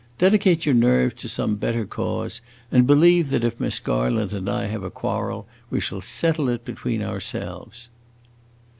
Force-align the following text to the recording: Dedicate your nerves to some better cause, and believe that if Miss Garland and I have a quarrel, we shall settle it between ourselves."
Dedicate 0.17 0.65
your 0.65 0.73
nerves 0.73 1.13
to 1.21 1.29
some 1.29 1.57
better 1.57 1.85
cause, 1.85 2.41
and 2.71 2.87
believe 2.87 3.29
that 3.29 3.43
if 3.43 3.59
Miss 3.59 3.77
Garland 3.77 4.33
and 4.33 4.49
I 4.49 4.65
have 4.65 4.81
a 4.81 4.89
quarrel, 4.89 5.45
we 5.69 5.79
shall 5.79 6.01
settle 6.01 6.49
it 6.49 6.65
between 6.65 7.03
ourselves." 7.03 7.89